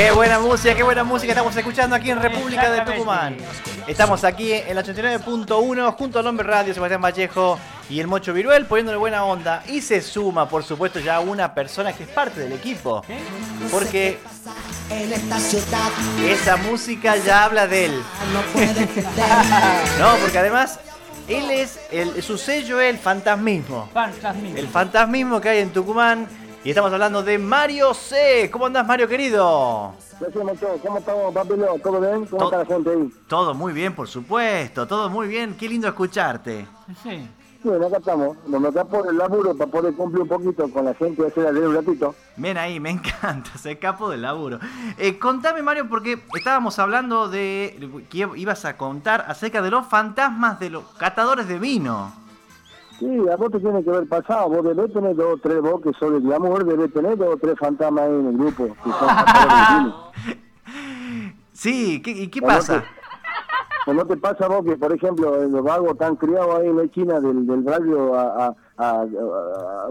Qué 0.00 0.12
buena 0.12 0.40
música, 0.40 0.74
qué 0.74 0.82
buena 0.82 1.04
música 1.04 1.32
estamos 1.32 1.54
escuchando 1.54 1.94
aquí 1.94 2.10
en 2.10 2.22
República 2.22 2.70
de 2.70 2.90
Tucumán. 2.90 3.36
Estamos 3.86 4.24
aquí 4.24 4.50
en 4.50 4.74
la 4.74 4.82
89.1 4.82 5.94
junto 5.94 6.18
al 6.18 6.26
Hombre 6.26 6.46
Radio, 6.46 6.72
Sebastián 6.72 7.02
Vallejo 7.02 7.58
y 7.90 8.00
el 8.00 8.06
Mocho 8.06 8.32
Viruel 8.32 8.64
poniéndole 8.64 8.96
buena 8.96 9.26
onda. 9.26 9.62
Y 9.68 9.82
se 9.82 10.00
suma, 10.00 10.48
por 10.48 10.64
supuesto, 10.64 11.00
ya 11.00 11.20
una 11.20 11.52
persona 11.52 11.92
que 11.92 12.04
es 12.04 12.08
parte 12.08 12.40
del 12.40 12.52
equipo. 12.54 13.04
Porque 13.70 14.18
esa 16.26 16.56
música 16.56 17.18
ya 17.18 17.44
habla 17.44 17.66
de 17.66 17.84
él. 17.84 18.02
no, 19.98 20.16
porque 20.22 20.38
además 20.38 20.80
él 21.28 21.50
es, 21.50 21.78
el, 21.92 22.22
su 22.22 22.38
sello 22.38 22.80
es 22.80 22.88
el 22.88 22.98
fantasmismo. 22.98 23.90
Fantasmismo. 23.92 24.56
El 24.56 24.66
fantasmismo 24.66 25.40
que 25.42 25.50
hay 25.50 25.58
en 25.58 25.74
Tucumán. 25.74 26.26
Y 26.62 26.68
estamos 26.70 26.92
hablando 26.92 27.22
de 27.22 27.38
Mario 27.38 27.94
C. 27.94 28.50
¿Cómo 28.52 28.66
andás, 28.66 28.86
Mario 28.86 29.08
querido? 29.08 29.94
¿Cómo 30.82 30.98
estamos, 30.98 31.32
Papilo? 31.32 31.76
¿Todo 31.82 32.00
bien? 32.00 32.26
¿Cómo 32.26 32.44
está 32.44 32.58
la 32.58 32.66
gente 32.66 32.90
ahí? 32.90 33.10
Todo 33.26 33.54
muy 33.54 33.72
bien, 33.72 33.94
por 33.94 34.06
supuesto. 34.06 34.86
Todo 34.86 35.08
muy 35.08 35.26
bien. 35.26 35.56
Qué 35.58 35.66
lindo 35.66 35.88
escucharte. 35.88 36.66
Sí. 37.02 37.26
Bueno, 37.64 37.86
acá 37.86 37.96
estamos. 37.96 38.36
Nos 38.46 38.60
metamos 38.60 38.92
por 38.92 39.08
el 39.08 39.16
laburo 39.16 39.56
para 39.56 39.70
poder 39.70 39.94
cumplir 39.94 40.22
un 40.22 40.28
poquito 40.28 40.70
con 40.70 40.84
la 40.84 40.92
gente 40.92 41.22
y 41.22 41.26
hacer 41.26 41.46
un 41.46 41.74
ratito. 41.74 42.14
Ven 42.36 42.58
ahí, 42.58 42.78
me 42.78 42.90
encanta, 42.90 43.56
se 43.56 43.78
capo 43.78 44.10
del 44.10 44.20
laburo. 44.20 44.58
Eh, 44.98 45.18
contame, 45.18 45.62
Mario, 45.62 45.88
porque 45.88 46.22
estábamos 46.34 46.78
hablando 46.78 47.28
de 47.30 48.04
que 48.10 48.28
ibas 48.36 48.66
a 48.66 48.76
contar 48.76 49.24
acerca 49.28 49.62
de 49.62 49.70
los 49.70 49.86
fantasmas 49.86 50.60
de 50.60 50.68
los 50.68 50.84
catadores 50.98 51.48
de 51.48 51.58
vino. 51.58 52.12
Sí, 53.00 53.18
a 53.32 53.36
vos 53.36 53.50
te 53.50 53.60
tiene 53.60 53.82
que 53.82 53.90
ver 53.90 54.06
pasado, 54.06 54.50
vos 54.50 54.62
debés 54.62 54.92
tener 54.92 55.16
dos 55.16 55.32
o 55.32 55.36
tres, 55.38 55.62
vos 55.62 55.80
que 55.80 55.90
sos 55.94 56.12
de 56.12 56.20
glamour, 56.20 56.66
debés 56.66 56.92
tener 56.92 57.16
dos 57.16 57.34
o 57.34 57.36
tres 57.38 57.58
fantasmas 57.58 58.04
ahí 58.04 58.12
en 58.12 58.26
el 58.26 58.36
grupo, 58.36 58.66
que 58.84 58.90
son 58.90 59.94
Sí, 61.54 62.02
¿qué, 62.02 62.10
¿y 62.10 62.28
qué 62.28 62.42
pasa? 62.42 62.84
¿O 63.86 63.94
no 63.94 64.04
te 64.04 64.18
pasa 64.18 64.48
vos 64.48 64.66
que, 64.66 64.76
por 64.76 64.92
ejemplo, 64.92 65.46
los 65.48 65.62
vagos 65.62 65.92
están 65.92 66.16
criados 66.16 66.56
ahí 66.56 66.68
en 66.68 66.76
la 66.76 66.82
esquina 66.82 67.20
del, 67.20 67.46
del 67.46 67.62
barrio 67.62 68.14
a, 68.14 68.48
a, 68.48 68.54
a, 68.76 69.06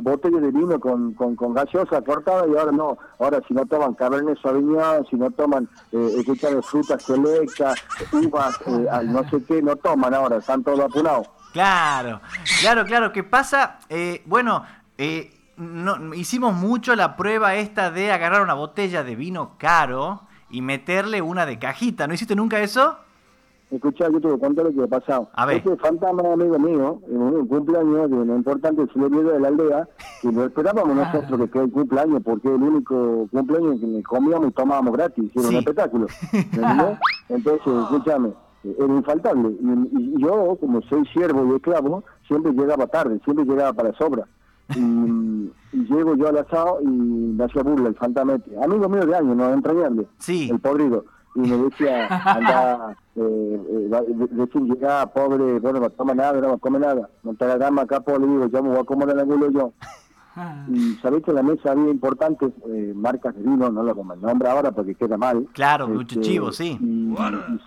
botellas 0.02 0.44
de 0.44 0.52
vino 0.52 0.80
con, 0.80 1.16
con, 1.16 1.36
con, 1.36 1.56
gaseosa 1.56 2.04
cortada 2.04 2.46
y 2.48 2.56
ahora 2.56 2.72
no, 2.72 2.96
ahora 3.18 3.42
si 3.48 3.56
no 3.56 3.66
toman 3.66 3.96
Cabernet 3.96 4.40
Sauvignon, 4.40 5.04
si 5.10 5.16
no 5.16 5.32
toman, 5.32 5.68
eh, 5.92 6.24
frutas 6.62 7.02
selectas, 7.02 7.84
uvas, 8.14 8.60
eh, 8.68 8.88
no 9.06 9.28
sé 9.32 9.44
qué, 9.46 9.64
no 9.64 9.76
toman 9.78 10.14
ahora, 10.14 10.38
están 10.38 10.64
todos 10.64 10.82
apunados. 10.82 11.28
Claro, 11.54 12.22
claro, 12.62 12.86
claro. 12.86 13.12
¿Qué 13.12 13.24
pasa? 13.24 13.80
Eh, 13.90 14.22
bueno, 14.26 14.64
eh, 14.98 15.32
no, 15.58 16.14
hicimos 16.14 16.54
mucho 16.54 16.96
la 16.96 17.16
prueba 17.16 17.56
esta 17.56 17.92
de 17.92 18.12
agarrar 18.12 18.42
una 18.42 18.54
botella 18.54 19.04
de 19.04 19.16
vino 19.16 19.56
caro 19.58 20.22
y 20.50 20.62
meterle 20.62 21.22
una 21.22 21.46
de 21.46 21.60
cajita. 21.60 22.08
¿No 22.08 22.14
hiciste 22.14 22.36
nunca 22.36 22.60
eso? 22.60 22.98
Escuchá, 23.72 24.10
yo 24.12 24.20
te 24.20 24.28
voy 24.28 24.38
a 24.38 24.40
contar 24.40 24.66
lo 24.66 24.74
que 24.74 24.84
ha 24.84 25.00
pasado. 25.00 25.30
A 25.34 25.46
ver. 25.46 25.58
Este 25.58 25.78
fantasma 25.78 26.34
amigo 26.34 26.58
mío, 26.58 27.00
en 27.08 27.22
un 27.22 27.48
cumpleaños 27.48 28.10
de 28.10 28.16
una 28.16 28.36
importante 28.36 28.82
celebridad 28.92 29.34
de 29.34 29.40
la 29.40 29.48
aldea, 29.50 29.88
que 30.24 30.32
lo 30.32 30.46
esperábamos 30.46 30.96
nosotros 30.96 31.40
que 31.40 31.50
quede 31.52 31.64
el 31.66 31.72
cumpleaños, 31.72 32.22
porque 32.24 32.48
es 32.48 32.56
el 32.56 32.64
único 32.64 33.28
cumpleaños 33.32 33.80
que 33.80 34.04
comíamos 34.04 34.48
y 34.48 34.52
tomábamos 34.54 34.94
gratis, 34.94 35.32
era 35.36 35.50
un 35.50 35.56
espectáculo. 35.58 36.08
Entonces, 37.30 37.62
escúchame, 37.68 38.34
era 38.64 38.94
infaltable. 38.94 39.50
Y, 39.50 40.22
yo, 40.22 40.58
como 40.60 40.82
soy 40.84 41.06
siervo 41.08 41.46
y 41.46 41.56
esclavo, 41.56 42.04
siempre 42.28 42.52
llegaba 42.52 42.88
tarde, 42.88 43.20
siempre 43.24 43.46
llegaba 43.46 43.74
para 43.74 43.94
sobra. 43.94 44.26
Y, 44.76 45.52
llego 45.72 46.16
yo 46.16 46.28
al 46.28 46.38
asado 46.38 46.80
y 46.82 46.88
me 46.88 47.44
hacía 47.44 47.64
burla 47.64 47.90
el 47.90 47.96
fantamete. 47.96 48.52
Amigo 48.62 48.90
mío 48.90 49.06
de 49.06 49.16
años, 49.16 49.36
no 49.36 49.54
entrañable. 49.54 50.08
Sí. 50.18 50.50
El 50.50 50.60
podrido. 50.60 51.06
Y 51.36 51.42
me 51.42 51.58
decía, 51.58 52.08
anda, 52.08 52.98
eh, 53.16 53.62
eh, 53.92 54.28
recién 54.36 54.68
llegaba, 54.68 55.06
pobre, 55.14 55.60
bueno, 55.60 55.80
no 55.80 55.90
toma 55.92 56.14
nada, 56.16 56.42
no 56.42 56.58
come 56.58 56.80
nada. 56.80 57.10
No 57.24 57.34
te 57.36 57.46
la 57.46 57.68
acá, 57.82 58.00
pobre, 58.00 58.26
digo, 58.26 58.48
yo 58.48 58.64
me 58.64 58.70
voy 58.70 58.80
a 58.80 58.84
comer 58.84 59.10
el 59.10 59.20
ángulo 59.20 59.52
yo. 59.52 59.74
Y 60.72 60.94
sabéis 61.02 61.24
que 61.24 61.32
en 61.32 61.36
la 61.36 61.44
mesa 61.44 61.72
había 61.72 61.90
importantes 61.90 62.52
eh, 62.68 62.94
marcas 62.96 63.36
de 63.36 63.42
vino, 63.42 63.70
no 63.70 63.84
lo 63.84 63.96
como 63.96 64.14
el 64.14 64.22
nombre 64.22 64.50
ahora 64.50 64.72
porque 64.72 64.96
queda 64.96 65.18
mal. 65.18 65.48
Claro, 65.54 65.88
mucho 65.88 66.20
este, 66.20 66.22
chivo, 66.22 66.52
sí. 66.52 66.78
Y, 66.80 67.16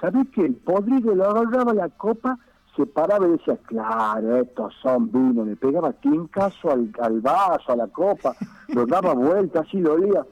sabéis 0.01 0.29
que 0.31 0.45
el 0.47 0.55
podrido 0.55 1.15
le 1.15 1.25
agarraba 1.25 1.75
la 1.75 1.89
copa, 1.89 2.39
se 2.77 2.87
paraba 2.87 3.27
y 3.27 3.33
decía, 3.33 3.57
claro, 3.67 4.37
estos 4.37 4.75
son 4.83 5.11
vinos. 5.11 5.47
Le 5.47 5.57
pegaba 5.57 5.93
quincaso 5.95 6.71
al, 6.71 6.91
al 7.01 7.21
vaso, 7.21 7.73
a 7.73 7.77
la 7.77 7.89
copa, 7.89 8.35
lo 8.69 8.87
daba 8.87 9.15
vuelta, 9.15 9.61
así 9.61 9.81
lo 9.81 9.95
olía. 9.95 10.25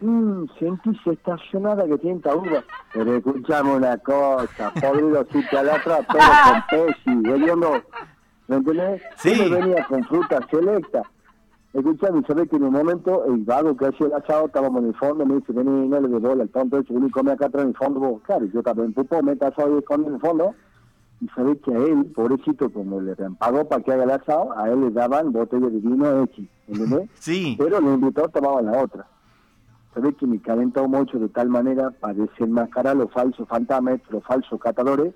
Mmm, 0.00 0.44
sentís 0.58 0.98
estacionada 1.06 1.86
que 1.86 1.98
tiene 1.98 2.20
uva. 2.34 2.62
Pero 2.92 3.16
escuchame 3.16 3.76
una 3.76 3.96
cosa, 3.98 4.72
podrido, 4.80 5.26
si 5.32 5.46
te 5.48 5.62
la 5.62 5.82
todo 5.82 5.98
con 6.06 6.64
pesi, 6.70 7.16
¿me 8.48 8.56
entendés? 8.56 9.02
Sí. 9.16 9.48
venía 9.48 9.84
con 9.86 10.04
fruta 10.04 10.40
selecta 10.50 11.02
Escuchame, 11.72 12.22
sabés 12.26 12.48
que 12.48 12.56
en 12.56 12.64
un 12.64 12.72
momento 12.72 13.24
el 13.26 13.44
vago 13.44 13.76
que 13.76 13.86
hacía 13.86 14.08
el 14.08 14.14
asado, 14.14 14.46
estábamos 14.46 14.82
en 14.82 14.88
el 14.88 14.94
fondo, 14.96 15.24
me 15.24 15.36
dice, 15.36 15.52
vení, 15.52 15.86
no 15.86 16.00
le 16.00 16.08
de 16.08 16.18
bola, 16.18 16.42
el 16.42 16.50
tonto 16.50 16.78
ese, 16.78 16.92
vení, 16.92 17.10
come 17.10 17.30
acá 17.30 17.46
atrás 17.46 17.62
en 17.62 17.68
el 17.68 17.76
fondo, 17.76 18.00
vos, 18.00 18.22
claro, 18.22 18.44
yo 18.46 18.60
también 18.62 18.92
pupo, 18.92 19.22
me 19.22 19.32
asado 19.32 19.76
y 19.76 19.78
esconde 19.78 20.08
en 20.08 20.14
el 20.14 20.20
fondo, 20.20 20.52
y 21.20 21.28
sabés 21.28 21.58
que 21.62 21.72
a 21.72 21.78
él, 21.78 22.06
pobrecito, 22.06 22.72
como 22.72 23.00
le 23.00 23.14
pagó 23.14 23.68
para 23.68 23.82
que 23.82 23.92
haga 23.92 24.02
el 24.02 24.10
asado, 24.10 24.52
a 24.58 24.68
él 24.68 24.80
le 24.80 24.90
daban 24.90 25.30
botellas 25.32 25.72
de 25.72 25.78
vino 25.78 26.22
X, 26.24 26.48
¿entendés? 26.66 27.08
Sí. 27.20 27.54
Pero 27.56 27.78
el 27.78 27.84
invitado 27.84 28.28
tomaba 28.28 28.62
la 28.62 28.82
otra. 28.82 29.06
Sabés 29.94 30.16
que 30.16 30.26
me 30.26 30.40
calentó 30.40 30.88
mucho 30.88 31.20
de 31.20 31.28
tal 31.28 31.48
manera 31.50 31.90
para 31.90 32.14
desenmascarar 32.14 32.96
los 32.96 33.12
falsos 33.12 33.46
fantasmas, 33.48 34.00
los 34.10 34.24
falsos 34.24 34.58
catadores, 34.60 35.14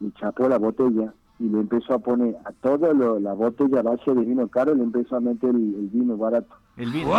y 0.00 0.10
chapó 0.12 0.48
la 0.48 0.58
botella 0.58 1.12
y 1.40 1.48
le 1.48 1.60
empezó 1.60 1.94
a 1.94 1.98
poner 1.98 2.36
a 2.44 2.52
toda 2.52 2.92
la 2.92 3.32
botella 3.32 3.80
base 3.82 4.14
de 4.14 4.20
vino 4.20 4.46
caro, 4.48 4.74
le 4.74 4.82
empezó 4.82 5.16
a 5.16 5.20
meter 5.20 5.48
el, 5.48 5.88
vino 5.90 6.14
barato. 6.18 6.54
El 6.76 6.92
vino 6.92 7.10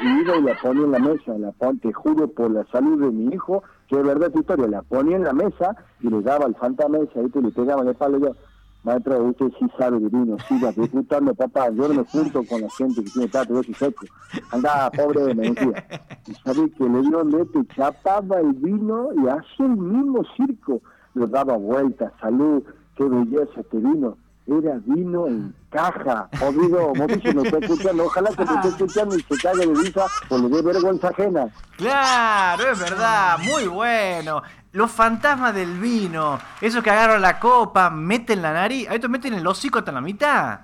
Y 0.00 0.06
y 0.06 0.42
la 0.42 0.54
ponía 0.62 0.84
en 0.84 0.92
la 0.92 0.98
mesa, 0.98 1.36
la 1.38 1.52
pon, 1.52 1.78
te 1.78 1.92
juro 1.92 2.26
por 2.28 2.50
la 2.50 2.64
salud 2.72 2.98
de 3.02 3.10
mi 3.10 3.34
hijo, 3.34 3.62
que 3.86 3.96
es 3.96 4.02
verdad 4.02 4.30
tu 4.30 4.40
historia, 4.40 4.66
la 4.66 4.80
ponía 4.80 5.16
en 5.16 5.24
la 5.24 5.34
mesa 5.34 5.76
y 6.00 6.08
le 6.08 6.22
daba 6.22 6.46
el 6.46 6.54
fantasma 6.54 6.98
ese, 6.98 7.20
ahí 7.20 7.28
te 7.28 7.42
le 7.42 7.50
pegaba 7.50 7.82
el 7.82 7.94
palo 7.94 8.18
yo. 8.18 8.34
Maestro, 8.82 9.22
usted 9.24 9.46
sí 9.60 9.66
sabe 9.78 10.00
de 10.00 10.08
vino, 10.08 10.36
siga 10.48 10.72
disfrutando, 10.72 11.32
papá. 11.34 11.70
Yo 11.70 11.86
no 11.86 11.94
me 11.94 12.04
junto 12.04 12.42
con 12.44 12.62
la 12.62 12.70
gente 12.70 13.04
que 13.04 13.10
tiene 13.10 13.28
tato, 13.28 13.54
yo 13.54 13.62
soy 13.62 13.74
seco. 13.74 14.06
Anda, 14.50 14.90
pobre, 14.90 15.34
me 15.36 15.50
decía. 15.50 16.08
Y 16.26 16.34
sabía 16.34 16.68
que 16.76 16.88
le 16.88 17.02
dio 17.02 17.22
leche, 17.22 17.60
chapaba 17.76 18.40
el 18.40 18.54
vino 18.54 19.10
y 19.14 19.28
hacía 19.28 19.66
el 19.66 19.76
mismo 19.76 20.24
circo. 20.36 20.80
Lo 21.14 21.28
daba 21.28 21.56
vueltas, 21.56 22.12
salud, 22.20 22.64
qué 22.96 23.04
belleza 23.04 23.60
este 23.60 23.78
vino. 23.78 24.16
Era 24.46 24.80
vino 24.84 25.28
en 25.28 25.54
caja. 25.70 26.28
Jodido, 26.38 26.92
Mauricio, 26.96 27.32
me 27.32 27.42
está 27.42 27.58
escuchando. 27.58 28.06
Ojalá 28.06 28.30
que 28.30 28.44
te 28.44 28.54
esté 28.54 28.68
escuchando 28.68 29.16
y 29.16 29.22
se 29.22 29.36
cague 29.36 29.66
de 29.66 29.74
risa 29.74 30.06
o 30.28 30.38
le 30.38 30.48
dé 30.48 30.62
vergüenza 30.62 31.08
ajena. 31.08 31.46
Claro, 31.76 32.70
es 32.70 32.78
verdad, 32.78 33.38
muy 33.38 33.68
bueno. 33.68 34.42
Los 34.72 34.90
fantasmas 34.90 35.54
del 35.54 35.78
vino, 35.78 36.40
esos 36.60 36.82
que 36.82 36.90
agarran 36.90 37.22
la 37.22 37.38
copa, 37.38 37.90
meten 37.90 38.42
la 38.42 38.52
nariz, 38.52 38.88
a 38.88 38.94
estos 38.94 39.10
meten 39.10 39.34
el 39.34 39.46
hocico 39.46 39.78
hasta 39.78 39.92
la 39.92 40.00
mitad. 40.00 40.60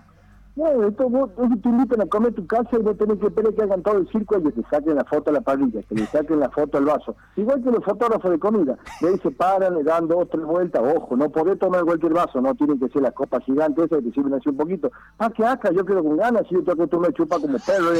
No, 0.58 0.82
esto 0.88 1.08
vos, 1.08 1.30
te 1.36 1.68
invitan 1.68 2.00
a 2.00 2.06
comer 2.06 2.34
tu 2.34 2.44
casa 2.44 2.70
y 2.72 2.78
vos 2.78 2.98
tenés 2.98 3.20
que 3.20 3.28
esperar 3.28 3.54
que 3.54 3.62
hagan 3.62 3.80
todo 3.80 3.98
el 3.98 4.08
circo 4.08 4.38
y 4.38 4.42
que 4.42 4.50
te 4.50 4.68
saquen 4.68 4.96
la 4.96 5.04
foto 5.04 5.30
a 5.30 5.34
la 5.34 5.40
parrilla, 5.40 5.80
que 5.84 5.94
le 5.94 6.04
saquen 6.06 6.40
la 6.40 6.50
foto 6.50 6.78
al 6.78 6.84
vaso. 6.84 7.14
Igual 7.36 7.62
que 7.62 7.70
los 7.70 7.84
fotógrafos 7.84 8.28
de 8.28 8.40
comida. 8.40 8.76
De 9.00 9.08
ahí 9.08 9.18
se 9.22 9.30
paran, 9.30 9.76
le 9.76 9.84
dan 9.84 10.08
dos, 10.08 10.28
tres 10.28 10.44
vueltas. 10.44 10.82
Ojo, 10.96 11.16
no 11.16 11.30
podés 11.30 11.60
tomar 11.60 11.84
cualquier 11.84 12.12
vaso, 12.12 12.40
no 12.40 12.56
tienen 12.56 12.80
que 12.80 12.88
ser 12.88 13.02
las 13.02 13.12
copas 13.12 13.44
gigantes 13.44 13.84
esas 13.84 13.98
que 14.00 14.06
te 14.08 14.14
sirven 14.14 14.34
así 14.34 14.48
un 14.48 14.56
poquito. 14.56 14.90
Ah, 15.20 15.30
que 15.30 15.46
acá, 15.46 15.70
yo 15.70 15.84
quiero 15.86 16.02
con 16.02 16.16
ganas, 16.16 16.42
si 16.48 16.56
yo 16.56 16.64
tengo 16.64 16.82
que 16.82 16.88
tomar 16.88 17.12
chupa 17.12 17.38
como 17.38 17.56
perro. 17.60 17.90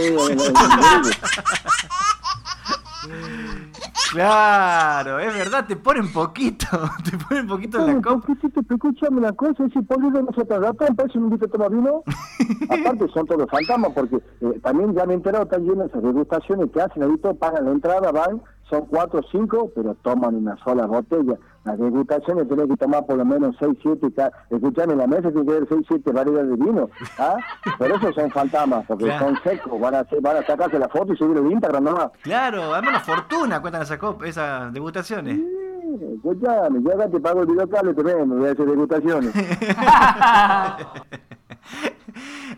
Claro, 4.11 5.19
es 5.19 5.37
verdad, 5.37 5.67
te 5.67 5.77
ponen 5.77 6.11
poquito, 6.11 6.67
te 7.05 7.17
ponen 7.19 7.47
poquito 7.47 7.79
en 7.81 7.97
la 7.97 8.03
copa. 8.03 8.33
Escúchame 8.71 9.19
una 9.19 9.33
cosa, 9.33 9.65
ese 9.65 9.83
podrido 9.83 10.23
no 10.23 10.33
se 10.33 10.45
te 10.45 10.55
adapta, 10.55 10.87
parece 10.95 11.19
un 11.19 11.33
a 11.33 11.47
tomar 11.47 11.71
vino. 11.71 12.03
Aparte 12.71 13.07
son 13.13 13.27
todos 13.27 13.51
fantasmas, 13.51 13.93
porque 13.95 14.17
eh, 14.17 14.61
también 14.63 14.95
ya 14.95 15.05
me 15.05 15.13
he 15.13 15.17
enterado, 15.17 15.45
están 15.45 15.65
llenas 15.65 15.89
esas 15.89 16.03
degustaciones 16.03 16.71
que 16.73 16.81
hacen, 16.81 17.03
ahí 17.03 17.35
pagan 17.35 17.67
la 17.67 17.73
entrada, 17.73 18.11
van, 18.11 18.41
son 18.69 18.87
cuatro 18.87 19.21
o 19.21 19.23
cinco, 19.31 19.71
pero 19.75 19.95
toman 20.03 20.35
una 20.35 20.57
sola 20.59 20.87
botella. 20.87 21.35
Las 21.65 21.79
degustaciones 21.79 22.47
tienen 22.49 22.69
que 22.69 22.77
tomar 22.77 23.05
por 23.07 23.17
lo 23.17 23.25
menos 23.25 23.57
seis, 23.59 23.77
siete, 23.83 24.09
escuchame, 24.51 24.93
en 24.93 24.99
la 24.99 25.07
mesa 25.07 25.31
tiene 25.31 25.45
que 25.45 25.53
haber 25.53 25.69
seis, 25.69 25.85
siete 25.89 26.13
variedades 26.13 26.51
de 26.51 26.57
vino, 26.57 26.89
¿ah? 27.19 27.37
Por 27.79 27.91
eso 27.91 28.13
son 28.13 28.31
fantasmas, 28.31 28.87
porque 28.87 29.17
son 29.19 29.39
secos, 29.43 29.79
van 29.81 29.95
a, 29.95 30.01
hacer, 30.01 30.21
van 30.21 30.39
a 30.39 30.47
sacarse 30.47 30.79
la 30.79 30.89
foto 30.89 31.13
y 31.13 31.17
subir 31.17 31.37
el 31.37 31.51
Instagram 31.53 31.85
nomás. 31.85 32.11
Claro, 32.23 32.73
además 32.73 32.91
una 32.91 33.01
fortuna 33.01 33.61
cuentan 33.61 33.83
esas, 33.83 33.99
esas 34.25 34.73
degustaciones. 34.73 35.37
Sí, 35.37 35.99
escuchame, 36.17 36.83
yo 36.83 36.95
acá 36.95 37.11
te 37.11 37.21
pago 37.21 37.41
el 37.43 37.47
videocable, 37.47 37.95
te 37.95 38.03
me 38.03 38.25
voy 38.25 38.49
a 38.49 38.53
hacer 38.53 38.67
degustaciones. 38.67 39.33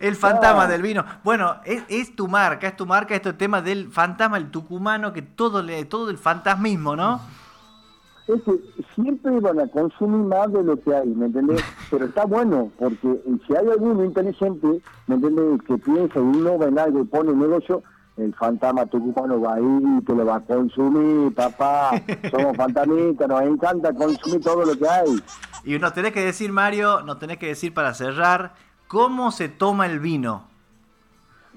El 0.00 0.16
fantasma 0.16 0.66
del 0.66 0.80
vino. 0.80 1.04
Bueno, 1.22 1.56
es, 1.64 2.16
tu 2.16 2.26
marca, 2.26 2.68
es 2.68 2.76
tu 2.76 2.86
marca 2.86 3.14
este 3.14 3.34
tema 3.34 3.60
del 3.60 3.90
fantasma, 3.90 4.38
el 4.38 4.50
tucumano, 4.50 5.12
que 5.12 5.20
todo 5.20 5.62
le, 5.62 5.84
todo 5.84 6.10
el 6.10 6.16
fantasmismo, 6.16 6.96
¿no? 6.96 7.20
Es 8.26 8.42
que 8.42 8.60
siempre 8.94 9.38
van 9.40 9.60
a 9.60 9.66
consumir 9.66 10.26
más 10.26 10.50
de 10.52 10.62
lo 10.62 10.80
que 10.80 10.94
hay, 10.94 11.08
¿me 11.08 11.26
entendés? 11.26 11.62
Pero 11.90 12.06
está 12.06 12.24
bueno, 12.24 12.70
porque 12.78 13.20
si 13.46 13.56
hay 13.56 13.68
alguno 13.68 14.04
inteligente, 14.04 14.80
¿me 15.06 15.16
entendés? 15.16 15.62
Que 15.66 15.76
piensa 15.76 16.18
y 16.18 16.22
innova 16.22 16.66
en 16.66 16.78
algo 16.78 17.00
y 17.00 17.04
pone 17.04 17.32
un 17.32 17.40
negocio, 17.40 17.82
el 18.16 18.34
fantasma 18.34 18.86
tucumano 18.86 19.40
va 19.40 19.54
ahí 19.54 20.00
te 20.06 20.14
lo 20.14 20.24
va 20.24 20.36
a 20.36 20.40
consumir, 20.40 21.34
papá. 21.34 21.90
Somos 22.30 22.56
fantasmistas, 22.56 23.28
nos 23.28 23.42
encanta 23.42 23.92
consumir 23.92 24.40
todo 24.40 24.64
lo 24.64 24.78
que 24.78 24.88
hay. 24.88 25.22
Y 25.64 25.78
nos 25.78 25.92
tenés 25.92 26.12
que 26.12 26.20
decir, 26.20 26.52
Mario, 26.52 27.02
nos 27.02 27.18
tenés 27.18 27.38
que 27.38 27.48
decir 27.48 27.74
para 27.74 27.92
cerrar, 27.94 28.54
¿cómo 28.90 29.30
se 29.30 29.48
toma 29.48 29.86
el 29.86 30.00
vino? 30.00 30.42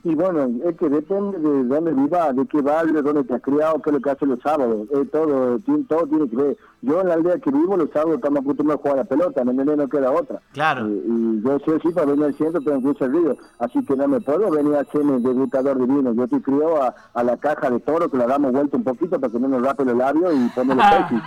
Y 0.06 0.16
bueno, 0.16 0.50
es 0.66 0.76
que 0.76 0.90
depende 0.90 1.40
de 1.40 1.64
dónde 1.64 1.94
vivas, 1.94 2.36
de 2.36 2.46
qué 2.46 2.62
barrio, 2.62 3.02
dónde 3.02 3.24
te 3.24 3.36
has 3.36 3.42
criado, 3.42 3.82
qué 3.82 3.90
es 3.90 3.94
lo 3.94 4.02
que 4.02 4.10
hace 4.10 4.26
los 4.26 4.40
sábados. 4.42 4.88
todo, 5.12 5.58
todo 5.88 6.08
tiene 6.08 6.30
que 6.30 6.36
ver. 6.36 6.58
Yo 6.82 7.00
en 7.00 7.08
la 7.08 7.14
aldea 7.14 7.40
que 7.40 7.50
vivo 7.50 7.78
los 7.78 7.90
sábados 7.92 8.16
estamos 8.16 8.42
acostumbrados 8.42 8.82
a 8.82 8.84
jugar 8.84 9.00
a 9.00 9.04
la 9.04 9.10
pelota, 9.10 9.46
¿me 9.46 9.54
No 9.54 9.88
queda 9.88 10.12
otra. 10.12 10.42
Claro. 10.52 10.90
Y, 10.90 11.42
yo 11.42 11.58
sí 11.60 11.72
sí 11.82 11.90
para 11.94 12.08
venir 12.08 12.26
al 12.26 12.36
centro 12.36 12.62
tengo 12.62 12.82
que 12.82 12.88
usar 12.90 13.12
río. 13.12 13.38
Así 13.60 13.84
que 13.86 13.96
no 13.96 14.08
me 14.10 14.20
puedo 14.20 14.52
venir 14.52 14.76
a 14.76 14.82
hacerme 14.82 15.20
degustador 15.22 15.78
de 15.78 15.86
vino. 15.86 16.14
Yo 16.14 16.26
estoy 16.26 16.42
criado 16.42 16.84
a, 16.84 16.94
a, 17.14 17.24
la 17.24 17.38
caja 17.38 17.70
de 17.70 17.80
toro 17.80 18.10
que 18.10 18.18
la 18.18 18.28
damos 18.28 18.52
vuelta 18.52 18.76
un 18.76 18.84
poquito 18.84 19.18
para 19.20 19.32
que 19.32 19.40
no 19.40 19.48
nos 19.48 19.62
rape 19.62 19.86
los 19.86 19.96
labios 19.96 20.34
y 20.36 20.50
ponme 20.50 20.76
los 20.76 20.86
pechos. 21.10 21.22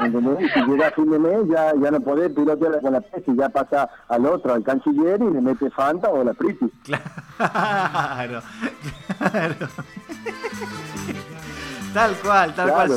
¿Entendés? 0.00 0.52
Si 0.52 0.60
llega 0.60 0.88
a 0.88 0.90
fin 0.90 1.10
de 1.10 1.18
mes 1.18 1.48
ya, 1.48 1.72
ya 1.80 1.90
no 1.90 2.00
podés 2.00 2.32
pilotear 2.32 2.80
con 2.80 2.92
la 2.92 3.04
y 3.26 3.36
ya 3.36 3.48
pasa 3.48 3.88
al 4.08 4.26
otro, 4.26 4.54
al 4.54 4.62
canciller 4.62 5.20
y 5.22 5.30
le 5.30 5.40
mete 5.40 5.70
Fanta 5.70 6.10
o 6.10 6.22
la 6.22 6.34
Priti. 6.34 6.70
Claro, 6.84 7.02
claro. 9.18 9.68
Tal 11.96 12.14
cual, 12.16 12.54
tal 12.54 12.70
cual. 12.70 12.90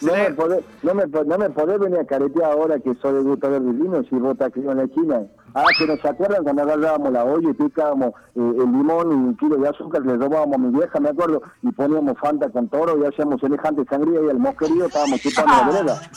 no, 0.00 0.12
me, 0.12 0.30
podés, 0.32 0.64
no, 0.82 0.94
me, 0.94 1.06
no, 1.06 1.38
me 1.38 1.50
podés, 1.50 1.78
venir 1.78 2.00
a 2.00 2.04
caretear 2.04 2.50
ahora 2.50 2.80
que 2.80 2.94
soy 2.96 3.22
gustador 3.22 3.62
de 3.62 3.72
vino 3.72 4.02
si 4.02 4.16
vos 4.16 4.32
estás 4.32 4.50
en 4.56 4.76
la 4.76 4.88
China. 4.88 5.22
Ah, 5.54 5.64
que 5.76 5.86
no 5.86 5.96
se 5.96 6.08
acuerdan 6.08 6.44
cuando 6.44 6.62
agarrábamos 6.62 7.12
la 7.12 7.24
olla 7.24 7.50
y 7.50 7.54
picábamos 7.54 8.08
eh, 8.08 8.12
el 8.36 8.72
limón 8.72 9.10
y 9.10 9.14
un 9.14 9.36
kilo 9.36 9.56
de 9.56 9.68
azúcar, 9.68 10.02
le 10.02 10.16
robábamos 10.16 10.54
a 10.54 10.58
mi 10.58 10.78
vieja, 10.78 11.00
me 11.00 11.08
acuerdo, 11.08 11.42
y 11.62 11.72
poníamos 11.72 12.16
Fanta 12.18 12.48
con 12.50 12.68
toro 12.68 12.96
y 12.98 13.06
hacíamos 13.06 13.40
semejante 13.40 13.84
sangría 13.88 14.20
y 14.22 14.30
al 14.30 14.38
mosquerío 14.38 14.86
estábamos 14.86 15.20
chupando 15.20 15.52
la 15.52 15.66
vereda. 15.66 16.00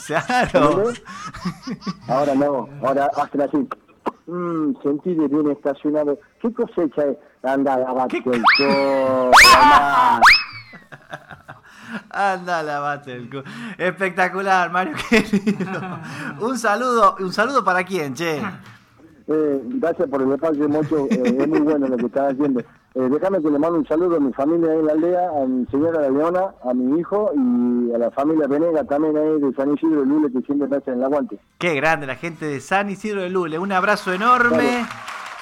Claro. 0.50 0.92
Ahora 2.08 2.34
no, 2.34 2.68
ahora 2.82 3.10
hacen 3.16 3.40
así. 3.40 3.68
Mmm, 4.26 4.74
sentí 4.82 5.14
de 5.14 5.28
bien 5.28 5.50
estacionado. 5.50 6.18
¿Qué 6.40 6.52
cosecha 6.52 7.04
es? 7.04 7.16
Anda, 7.42 7.78
lavate 7.78 8.22
el 8.24 8.42
sol. 8.56 9.30
Anda, 12.10 12.62
lavate 12.62 13.12
el 13.12 13.28
culo. 13.28 13.44
Espectacular, 13.78 14.70
Mario 14.70 14.94
querido. 15.10 15.98
Un 16.40 16.58
saludo, 16.58 17.16
un 17.20 17.32
saludo 17.32 17.64
para 17.64 17.84
quién, 17.84 18.14
che. 18.14 18.40
Eh, 19.26 19.62
gracias 19.64 20.08
por 20.08 20.22
el 20.22 20.32
espacio, 20.32 20.68
Mocho. 20.68 21.06
Eh, 21.10 21.36
es 21.40 21.48
muy 21.48 21.60
bueno 21.60 21.86
lo 21.86 21.96
que 21.96 22.06
estás 22.06 22.32
haciendo. 22.32 22.60
Eh, 22.60 23.08
déjame 23.10 23.42
que 23.42 23.50
le 23.50 23.58
mando 23.58 23.78
un 23.78 23.86
saludo 23.86 24.16
a 24.16 24.20
mi 24.20 24.32
familia 24.32 24.70
ahí 24.70 24.78
en 24.78 24.86
la 24.86 24.92
aldea, 24.92 25.30
a 25.30 25.46
mi 25.46 25.66
señora 25.66 26.02
La 26.02 26.10
Leona, 26.10 26.54
a 26.62 26.74
mi 26.74 27.00
hijo 27.00 27.32
y 27.34 27.92
a 27.92 27.98
la 27.98 28.10
familia 28.10 28.46
Venega 28.46 28.84
también 28.84 29.16
ahí 29.16 29.40
de 29.40 29.52
San 29.54 29.72
Isidro 29.72 30.00
de 30.00 30.06
Lule 30.06 30.30
que 30.30 30.40
siempre 30.42 30.68
me 30.68 30.76
hacen 30.76 30.94
el 30.94 31.04
aguante. 31.04 31.38
Qué 31.58 31.74
grande 31.74 32.06
la 32.06 32.16
gente 32.16 32.46
de 32.46 32.60
San 32.60 32.90
Isidro 32.90 33.22
de 33.22 33.30
Lule. 33.30 33.58
Un 33.58 33.72
abrazo 33.72 34.12
enorme. 34.12 34.86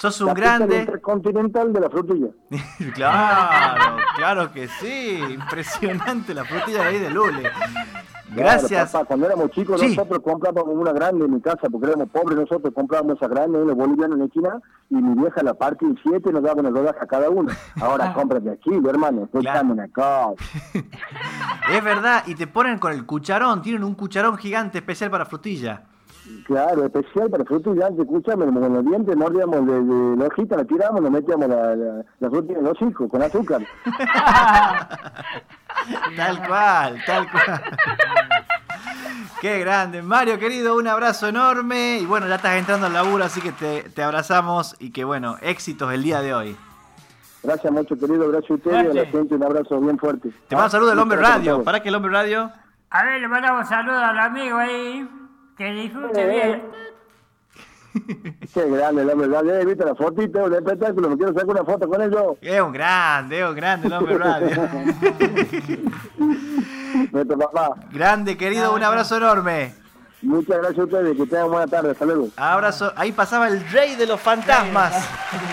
Sos 0.01 0.21
un 0.21 0.33
grande. 0.35 0.81
Intercontinental 0.81 1.73
de 1.73 1.81
la 1.81 1.91
frutilla. 1.91 2.29
claro, 2.95 3.97
claro 4.17 4.53
que 4.53 4.69
sí. 4.69 5.21
Impresionante 5.31 6.35
la 6.35 6.45
frutilla 6.45 6.83
de 6.83 6.89
ahí 6.89 6.99
de 6.99 7.11
Lule. 7.11 7.51
Gracias. 8.35 8.97
cuando 9.07 9.27
éramos 9.27 9.51
chicos 9.51 9.83
nosotros 9.83 10.21
comprábamos 10.21 10.75
una 10.75 10.93
grande 10.93 11.25
en 11.25 11.35
mi 11.35 11.41
casa 11.41 11.69
porque 11.71 11.89
éramos 11.89 12.09
pobres 12.11 12.39
nosotros 12.39 12.73
comprábamos 12.75 13.17
esa 13.17 13.29
grande 13.29 13.61
en 13.61 13.67
los 13.67 13.77
bolivianos 13.77 14.19
en 14.19 14.25
esquina 14.25 14.61
y 14.91 14.97
mi 14.97 15.21
vieja 15.21 15.43
la 15.43 15.55
parte 15.55 15.85
en 15.85 15.99
siete 16.03 16.33
nos 16.33 16.43
daba 16.43 16.61
una 16.61 16.71
rodaja 16.71 17.03
a 17.03 17.07
cada 17.07 17.31
uno. 17.31 17.51
Ahora 17.81 18.13
cómprate 18.15 18.51
aquí, 18.51 18.71
hermano, 18.87 19.29
claro. 19.33 19.77
acá. 19.83 20.29
es 21.73 21.85
verdad, 21.85 22.25
y 22.27 22.35
te 22.35 22.47
ponen 22.47 22.79
con 22.79 22.93
el 22.93 23.07
cucharón, 23.07 23.63
tienen 23.63 23.85
un 23.85 23.95
cucharón 23.95 24.37
gigante 24.37 24.79
especial 24.79 25.11
para 25.11 25.25
frutilla. 25.25 25.85
Claro, 26.47 26.85
especial 26.85 27.31
para 27.31 27.45
frutilla, 27.45 27.89
escúchame, 27.89 28.47
con 28.47 28.73
los 28.73 28.85
dientes 28.85 29.17
mordíamos 29.17 29.67
de, 29.67 29.83
de 29.83 30.17
la 30.17 30.27
hojita, 30.27 30.57
la 30.57 30.65
tiramos, 30.65 31.01
nos 31.01 31.11
metíamos 31.11 31.49
la, 31.49 31.75
la, 31.75 32.05
la 32.21 32.31
frutilla 32.31 32.59
en 32.59 32.65
los 32.65 32.81
hijos 32.81 33.11
con 33.11 33.23
azúcar. 33.23 33.63
tal 36.17 36.47
cual, 36.47 37.03
tal 37.07 37.31
cual. 37.31 37.63
Qué 39.41 39.59
grande. 39.59 40.03
Mario, 40.03 40.39
querido, 40.39 40.77
un 40.77 40.87
abrazo 40.87 41.27
enorme. 41.29 41.99
Y 42.01 42.07
bueno, 42.07 42.29
ya 42.29 42.37
estás 42.37 42.57
entrando 42.57 42.87
al 42.87 42.93
laburo, 42.93 43.25
así 43.25 43.41
que 43.41 43.51
te, 43.51 44.03
abrazamos 44.03 44.77
y 44.79 44.93
que 44.93 45.03
bueno, 45.05 45.37
éxitos 45.41 45.93
el 45.93 46.03
día 46.05 46.21
de 46.21 46.33
hoy. 46.33 46.57
Gracias 47.43 47.73
mucho, 47.73 47.97
querido. 47.99 48.29
Gracias 48.29 48.51
a 48.53 48.55
ustedes 48.55 48.95
y 48.95 48.99
a 48.99 49.03
la 49.03 49.11
gente. 49.11 49.35
Un 49.35 49.43
abrazo 49.43 49.81
bien 49.81 49.99
fuerte. 49.99 50.31
Te 50.49 50.55
mando 50.55 50.67
un 50.67 50.71
saludo 50.71 50.91
del 50.91 50.99
Hombre 51.01 51.19
Radio. 51.19 51.65
¿Para 51.65 51.83
qué 51.83 51.89
el 51.89 51.95
Hombre 51.97 52.13
Radio? 52.13 52.53
A 52.91 53.05
ver, 53.05 53.21
le 53.21 53.27
mandamos 53.27 53.69
saludos 53.69 54.03
al 54.03 54.19
amigo 54.21 54.59
ahí. 54.59 55.09
Que 55.59 55.73
disfrute 55.73 56.25
bien. 56.25 56.63
Qué 58.55 58.69
grande 58.69 59.03
el 59.03 59.11
hombre 59.11 59.29
radio. 59.29 59.59
¿He 59.59 59.65
visto 59.65 59.85
la 59.85 59.95
fotito 59.95 60.49
del 60.49 60.65
espectáculo? 60.65 61.11
Me 61.11 61.17
quiero 61.17 61.33
sacar 61.33 61.51
una 61.51 61.65
foto 61.65 61.89
con 61.89 62.03
ellos. 62.03 62.37
Es 62.41 62.61
un 62.61 62.73
grande, 62.73 63.41
es 63.41 63.49
un 63.49 63.55
grande 63.55 63.87
el 63.87 63.93
hombre 63.93 64.19
radio. 64.19 64.49
Nuestro 67.13 67.39
papá. 67.39 67.75
Grande, 67.91 68.37
querido, 68.37 68.75
un 68.75 68.83
abrazo 68.83 69.17
enorme. 69.17 69.75
Muchas 70.23 70.59
gracias 70.59 70.79
a 70.79 70.85
ustedes, 70.85 71.17
que 71.17 71.27
tengan 71.27 71.51
buena 71.51 71.67
tarde, 71.67 71.91
hasta 71.91 72.05
luego. 72.05 72.29
Abrazo, 72.37 72.93
ahí 72.95 73.11
pasaba 73.11 73.49
el 73.49 73.69
rey 73.71 73.97
de 73.97 74.07
los 74.07 74.21
fantasmas, 74.21 74.95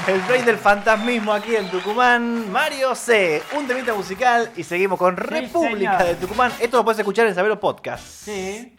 el 0.07 0.21
rey 0.27 0.43
del 0.43 0.57
fantasmismo 0.57 1.33
aquí 1.33 1.55
en 1.55 1.71
Tucumán, 1.71 2.51
Mario 2.51 2.93
C. 2.93 3.41
Un 3.57 3.65
temita 3.65 3.95
musical 3.95 4.51
y 4.55 4.63
seguimos 4.63 4.99
con 4.99 5.17
República 5.17 6.03
de 6.03 6.15
Tucumán. 6.15 6.51
Esto 6.59 6.77
lo 6.77 6.83
puedes 6.83 6.99
escuchar 6.99 7.25
en 7.25 7.33
Sabero 7.33 7.59
Podcast. 7.59 8.05
Sí. 8.05 8.75